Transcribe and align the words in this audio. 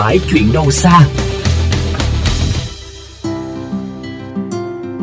phải 0.00 0.18
chuyện 0.30 0.52
đâu 0.52 0.70
xa. 0.70 1.00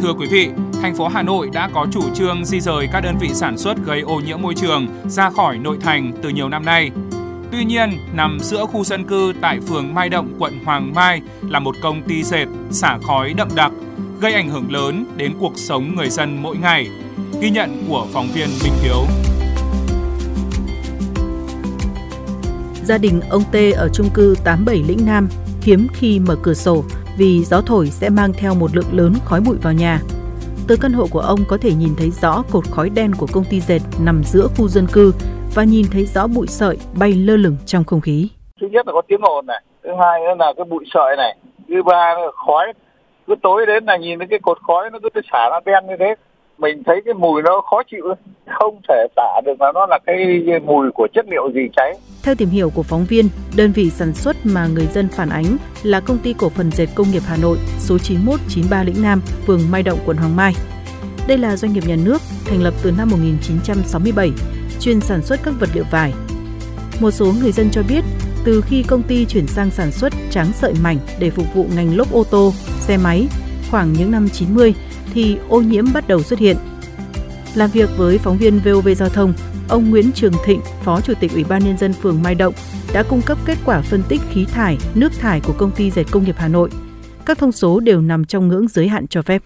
Thưa 0.00 0.12
quý 0.18 0.26
vị, 0.30 0.48
thành 0.82 0.96
phố 0.96 1.08
Hà 1.08 1.22
Nội 1.22 1.50
đã 1.52 1.70
có 1.74 1.86
chủ 1.92 2.02
trương 2.14 2.44
di 2.44 2.60
rời 2.60 2.88
các 2.92 3.00
đơn 3.00 3.16
vị 3.20 3.28
sản 3.34 3.58
xuất 3.58 3.76
gây 3.84 4.00
ô 4.00 4.20
nhiễm 4.20 4.42
môi 4.42 4.54
trường 4.54 4.86
ra 5.08 5.30
khỏi 5.30 5.58
nội 5.58 5.76
thành 5.80 6.12
từ 6.22 6.28
nhiều 6.28 6.48
năm 6.48 6.64
nay. 6.64 6.90
Tuy 7.52 7.64
nhiên, 7.64 7.90
nằm 8.12 8.38
giữa 8.40 8.66
khu 8.66 8.84
dân 8.84 9.04
cư 9.04 9.32
tại 9.40 9.60
phường 9.68 9.94
Mai 9.94 10.08
Động, 10.08 10.34
quận 10.38 10.52
Hoàng 10.64 10.94
Mai 10.94 11.20
là 11.48 11.58
một 11.58 11.76
công 11.82 12.02
ty 12.02 12.22
dệt 12.22 12.46
xả 12.70 12.98
khói 13.02 13.32
đậm 13.36 13.48
đặc, 13.54 13.72
gây 14.20 14.32
ảnh 14.32 14.48
hưởng 14.48 14.72
lớn 14.72 15.06
đến 15.16 15.32
cuộc 15.40 15.52
sống 15.56 15.94
người 15.96 16.08
dân 16.08 16.42
mỗi 16.42 16.56
ngày. 16.56 16.88
Ghi 17.40 17.50
nhận 17.50 17.84
của 17.88 18.06
phóng 18.12 18.28
viên 18.34 18.48
Minh 18.64 18.74
Hiếu. 18.82 19.06
Gia 22.84 22.98
đình 22.98 23.20
ông 23.30 23.42
T 23.52 23.56
ở 23.76 23.88
chung 23.88 24.06
cư 24.14 24.34
87 24.44 24.82
Lĩnh 24.88 25.06
Nam 25.06 25.28
hiếm 25.62 25.86
khi 25.94 26.20
mở 26.26 26.36
cửa 26.42 26.54
sổ 26.54 26.82
vì 27.18 27.44
gió 27.44 27.60
thổi 27.66 27.86
sẽ 27.86 28.10
mang 28.10 28.32
theo 28.32 28.54
một 28.54 28.76
lượng 28.76 28.92
lớn 28.92 29.12
khói 29.24 29.40
bụi 29.46 29.56
vào 29.62 29.72
nhà. 29.72 30.00
Từ 30.68 30.76
căn 30.82 30.92
hộ 30.92 31.06
của 31.10 31.20
ông 31.20 31.38
có 31.48 31.58
thể 31.62 31.70
nhìn 31.78 31.94
thấy 31.98 32.10
rõ 32.10 32.42
cột 32.52 32.64
khói 32.64 32.90
đen 32.94 33.12
của 33.18 33.26
công 33.32 33.44
ty 33.50 33.60
dệt 33.60 33.80
nằm 34.04 34.22
giữa 34.24 34.46
khu 34.56 34.68
dân 34.68 34.86
cư 34.92 35.12
và 35.54 35.64
nhìn 35.64 35.86
thấy 35.92 36.04
rõ 36.04 36.26
bụi 36.26 36.46
sợi 36.46 36.76
bay 36.98 37.12
lơ 37.12 37.36
lửng 37.36 37.56
trong 37.66 37.84
không 37.84 38.00
khí. 38.00 38.28
Thứ 38.60 38.66
nhất 38.70 38.86
là 38.86 38.92
có 38.92 39.02
tiếng 39.08 39.20
ồn 39.22 39.46
này, 39.46 39.62
thứ 39.84 39.90
hai 40.00 40.20
nữa 40.20 40.34
là 40.38 40.52
cái 40.56 40.64
bụi 40.64 40.84
sợi 40.94 41.16
này, 41.16 41.36
thứ 41.68 41.82
ba 41.82 42.14
là 42.14 42.30
khói. 42.46 42.72
Cứ 43.26 43.34
tối 43.42 43.66
đến 43.66 43.84
là 43.84 43.96
nhìn 43.96 44.18
thấy 44.18 44.28
cái 44.30 44.38
cột 44.42 44.58
khói 44.66 44.90
nó 44.90 44.98
cứ 45.02 45.20
xả 45.32 45.48
ra 45.50 45.60
đen 45.64 45.86
như 45.88 45.94
thế 45.98 46.14
mình 46.62 46.82
thấy 46.86 46.96
cái 47.04 47.14
mùi 47.14 47.42
nó 47.42 47.62
khó 47.70 47.82
chịu 47.90 48.04
không 48.60 48.80
thể 48.88 49.06
tả 49.16 49.40
được 49.44 49.60
là 49.60 49.72
nó 49.74 49.86
là 49.86 49.98
cái 50.06 50.16
mùi 50.64 50.90
của 50.94 51.08
chất 51.14 51.26
liệu 51.30 51.50
gì 51.54 51.60
cháy. 51.76 51.94
Theo 52.22 52.34
tìm 52.34 52.48
hiểu 52.48 52.70
của 52.70 52.82
phóng 52.82 53.04
viên, 53.04 53.28
đơn 53.56 53.72
vị 53.72 53.90
sản 53.90 54.14
xuất 54.14 54.36
mà 54.44 54.66
người 54.66 54.86
dân 54.86 55.08
phản 55.08 55.28
ánh 55.28 55.56
là 55.82 56.00
công 56.00 56.18
ty 56.18 56.32
cổ 56.32 56.48
phần 56.48 56.70
dệt 56.70 56.86
công 56.94 57.10
nghiệp 57.10 57.22
Hà 57.26 57.36
Nội 57.36 57.58
số 57.78 57.98
9193 57.98 58.82
Lĩnh 58.82 59.02
Nam, 59.02 59.20
phường 59.46 59.60
Mai 59.70 59.82
Động, 59.82 59.98
quận 60.06 60.16
Hoàng 60.16 60.36
Mai. 60.36 60.52
Đây 61.28 61.38
là 61.38 61.56
doanh 61.56 61.72
nghiệp 61.72 61.82
nhà 61.86 61.96
nước 62.04 62.18
thành 62.44 62.62
lập 62.62 62.74
từ 62.82 62.92
năm 62.98 63.08
1967, 63.10 64.30
chuyên 64.80 65.00
sản 65.00 65.22
xuất 65.22 65.40
các 65.44 65.54
vật 65.60 65.68
liệu 65.74 65.84
vải. 65.90 66.12
Một 67.00 67.10
số 67.10 67.32
người 67.42 67.52
dân 67.52 67.68
cho 67.72 67.82
biết, 67.88 68.04
từ 68.44 68.60
khi 68.66 68.82
công 68.82 69.02
ty 69.02 69.24
chuyển 69.24 69.46
sang 69.46 69.70
sản 69.70 69.92
xuất 69.92 70.12
tráng 70.30 70.52
sợi 70.52 70.74
mảnh 70.82 70.98
để 71.18 71.30
phục 71.30 71.54
vụ 71.54 71.66
ngành 71.76 71.96
lốp 71.96 72.12
ô 72.12 72.24
tô, 72.30 72.52
xe 72.80 72.96
máy, 72.96 73.26
khoảng 73.70 73.92
những 73.92 74.10
năm 74.10 74.28
90, 74.32 74.74
thì 75.12 75.36
ô 75.48 75.60
nhiễm 75.60 75.84
bắt 75.92 76.08
đầu 76.08 76.22
xuất 76.22 76.38
hiện. 76.38 76.56
Làm 77.54 77.70
việc 77.70 77.90
với 77.96 78.18
phóng 78.18 78.38
viên 78.38 78.58
VOV 78.58 78.88
Giao 78.96 79.08
thông, 79.08 79.34
ông 79.68 79.90
Nguyễn 79.90 80.12
Trường 80.12 80.32
Thịnh, 80.44 80.60
Phó 80.82 81.00
Chủ 81.00 81.12
tịch 81.20 81.32
Ủy 81.32 81.44
ban 81.44 81.64
Nhân 81.64 81.78
dân 81.78 81.92
phường 81.92 82.22
Mai 82.22 82.34
Động, 82.34 82.54
đã 82.92 83.02
cung 83.02 83.22
cấp 83.22 83.38
kết 83.44 83.58
quả 83.64 83.80
phân 83.80 84.02
tích 84.08 84.20
khí 84.30 84.44
thải, 84.44 84.78
nước 84.94 85.12
thải 85.18 85.40
của 85.40 85.52
công 85.52 85.70
ty 85.70 85.90
dệt 85.90 86.04
công 86.10 86.24
nghiệp 86.24 86.34
Hà 86.38 86.48
Nội. 86.48 86.70
Các 87.26 87.38
thông 87.38 87.52
số 87.52 87.80
đều 87.80 88.00
nằm 88.00 88.24
trong 88.24 88.48
ngưỡng 88.48 88.68
giới 88.68 88.88
hạn 88.88 89.06
cho 89.06 89.22
phép. 89.22 89.42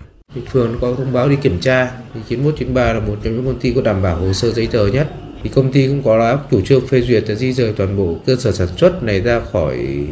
Phường 0.53 0.79
có 0.81 0.95
thông 0.95 1.13
báo 1.13 1.29
đi 1.29 1.37
kiểm 1.37 1.61
tra, 1.61 1.91
thì 2.15 2.21
9193 2.29 2.93
là 2.93 3.01
một 3.01 3.17
trong 3.23 3.35
những 3.35 3.45
công 3.45 3.59
ty 3.59 3.73
có 3.73 3.81
đảm 3.81 4.03
bảo 4.03 4.17
hồ 4.17 4.33
sơ 4.33 4.51
giấy 4.51 4.67
tờ 4.67 4.87
nhất. 4.87 5.13
Thì 5.43 5.51
công 5.55 5.73
ty 5.73 5.87
cũng 5.87 6.03
có 6.03 6.17
là 6.17 6.39
chủ 6.51 6.61
trương 6.61 6.87
phê 6.87 7.01
duyệt 7.01 7.25
di 7.37 7.53
rời 7.53 7.73
toàn 7.73 7.97
bộ 7.97 8.17
cơ 8.27 8.37
sở 8.37 8.53
sản 8.53 8.69
xuất 8.77 9.03
này 9.03 9.21
ra 9.21 9.41
khỏi 9.53 10.07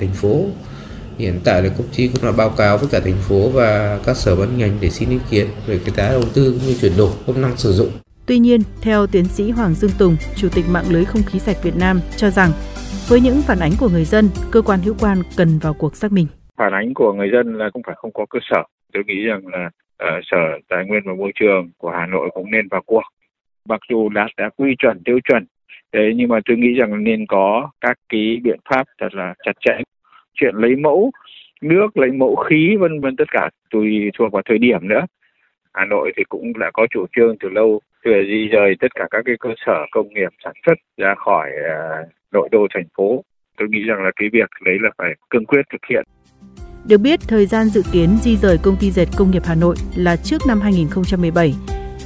thành 0.00 0.12
phố 0.14 0.46
Hiện 1.20 1.40
tại 1.44 1.62
là 1.62 1.68
công 1.78 1.86
ty 1.96 2.10
cũng 2.12 2.24
là 2.24 2.32
báo 2.36 2.50
cáo 2.58 2.78
với 2.78 2.88
cả 2.92 3.00
thành 3.04 3.20
phố 3.28 3.50
và 3.50 3.98
các 4.06 4.16
sở 4.16 4.36
ban 4.36 4.58
ngành 4.58 4.78
để 4.80 4.90
xin 4.90 5.10
ý 5.10 5.18
kiến 5.30 5.46
về 5.66 5.78
cái 5.84 5.94
giá 5.96 6.10
đầu 6.10 6.22
tư 6.34 6.60
như 6.66 6.74
chuyển 6.80 6.92
đổi 6.98 7.10
công 7.26 7.42
năng 7.42 7.56
sử 7.56 7.72
dụng. 7.72 7.88
Tuy 8.26 8.38
nhiên, 8.38 8.60
theo 8.82 9.06
tiến 9.06 9.24
sĩ 9.24 9.50
Hoàng 9.50 9.74
Dương 9.74 9.90
Tùng, 9.98 10.16
Chủ 10.36 10.48
tịch 10.54 10.64
mạng 10.70 10.84
lưới 10.90 11.04
không 11.04 11.22
khí 11.22 11.38
sạch 11.38 11.56
Việt 11.62 11.76
Nam 11.76 12.00
cho 12.16 12.30
rằng 12.30 12.50
với 13.08 13.20
những 13.20 13.42
phản 13.46 13.58
ánh 13.58 13.72
của 13.80 13.88
người 13.88 14.04
dân, 14.04 14.28
cơ 14.50 14.62
quan 14.62 14.80
hữu 14.80 14.94
quan 15.00 15.22
cần 15.36 15.58
vào 15.58 15.74
cuộc 15.74 15.96
xác 15.96 16.12
minh. 16.12 16.26
Phản 16.56 16.72
ánh 16.72 16.94
của 16.94 17.12
người 17.12 17.30
dân 17.32 17.58
là 17.58 17.70
không 17.72 17.82
phải 17.86 17.94
không 17.98 18.12
có 18.12 18.26
cơ 18.30 18.38
sở. 18.50 18.62
Tôi 18.92 19.02
nghĩ 19.06 19.24
rằng 19.24 19.46
là 19.46 19.66
uh, 19.66 20.24
Sở 20.30 20.36
Tài 20.68 20.84
nguyên 20.86 21.02
và 21.06 21.14
Môi 21.14 21.32
trường 21.40 21.70
của 21.78 21.90
Hà 21.90 22.06
Nội 22.06 22.30
cũng 22.34 22.50
nên 22.50 22.68
vào 22.70 22.82
cuộc. 22.86 23.02
Mặc 23.68 23.80
dù 23.90 24.08
đã 24.08 24.28
đã 24.36 24.50
quy 24.56 24.74
chuẩn 24.78 25.02
tiêu 25.04 25.18
chuẩn, 25.28 25.46
thế 25.92 26.00
nhưng 26.16 26.28
mà 26.28 26.38
tôi 26.48 26.56
nghĩ 26.56 26.74
rằng 26.80 27.04
nên 27.04 27.26
có 27.26 27.70
các 27.80 27.98
cái 28.08 28.36
biện 28.42 28.58
pháp 28.70 28.84
thật 29.00 29.08
là 29.12 29.34
chặt 29.44 29.52
chẽ 29.64 29.72
chuyện 30.40 30.54
lấy 30.54 30.76
mẫu 30.76 31.10
nước 31.60 31.96
lấy 31.96 32.10
mẫu 32.12 32.36
khí 32.36 32.76
vân 32.80 33.00
vân 33.00 33.16
tất 33.16 33.24
cả 33.30 33.50
tùy 33.70 34.10
thuộc 34.18 34.32
vào 34.32 34.42
thời 34.48 34.58
điểm 34.58 34.88
nữa. 34.88 35.06
Hà 35.72 35.84
Nội 35.84 36.12
thì 36.16 36.22
cũng 36.28 36.58
đã 36.58 36.70
có 36.74 36.86
chủ 36.90 37.06
trương 37.16 37.36
từ 37.40 37.48
lâu 37.48 37.80
về 38.04 38.22
di 38.28 38.48
rời 38.48 38.74
tất 38.80 38.94
cả 38.94 39.06
các 39.10 39.22
cái 39.24 39.34
cơ 39.40 39.50
sở 39.66 39.86
công 39.90 40.08
nghiệp 40.08 40.28
sản 40.44 40.52
xuất 40.66 40.74
ra 40.96 41.14
khỏi 41.14 41.50
à, 41.68 41.78
nội 42.32 42.48
đô 42.52 42.66
thành 42.74 42.86
phố. 42.96 43.24
Tôi 43.58 43.68
nghĩ 43.68 43.82
rằng 43.88 44.02
là 44.02 44.10
cái 44.16 44.28
việc 44.32 44.50
đấy 44.64 44.76
là 44.80 44.90
phải 44.98 45.14
cương 45.30 45.46
quyết 45.46 45.62
thực 45.72 45.80
hiện. 45.90 46.04
Được 46.88 46.98
biết, 46.98 47.20
thời 47.28 47.46
gian 47.46 47.66
dự 47.66 47.82
kiến 47.92 48.08
di 48.22 48.36
rời 48.36 48.58
công 48.62 48.76
ty 48.80 48.90
dệt 48.90 49.06
công 49.18 49.30
nghiệp 49.30 49.42
Hà 49.44 49.54
Nội 49.54 49.76
là 49.96 50.16
trước 50.16 50.36
năm 50.48 50.60
2017, 50.60 51.54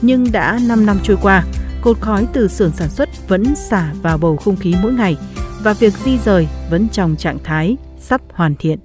nhưng 0.03 0.25
đã 0.33 0.59
5 0.69 0.87
năm 0.87 0.97
trôi 1.03 1.17
qua, 1.23 1.43
cột 1.83 1.97
khói 2.01 2.27
từ 2.35 2.49
xưởng 2.49 2.71
sản 2.71 2.89
xuất 2.89 3.09
vẫn 3.29 3.45
xả 3.55 3.93
vào 4.03 4.19
bầu 4.19 4.37
không 4.37 4.57
khí 4.57 4.75
mỗi 4.83 4.93
ngày 4.93 5.17
và 5.65 5.75
việc 5.81 5.93
di 5.93 6.19
rời 6.19 6.47
vẫn 6.71 6.87
trong 6.93 7.17
trạng 7.17 7.39
thái 7.45 7.77
sắp 8.05 8.21
hoàn 8.33 8.55
thiện. 8.55 8.79